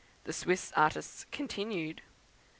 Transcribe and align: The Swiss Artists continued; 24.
The 0.23 0.33
Swiss 0.33 0.73
Artists 0.75 1.27
continued; 1.31 1.97
24. 1.97 2.09